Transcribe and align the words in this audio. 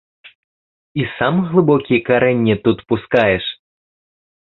І 1.01 1.05
сам 1.17 1.35
глыбокія 1.51 1.99
карэнні 2.09 2.59
тут 2.67 2.77
пускаеш? 2.91 3.45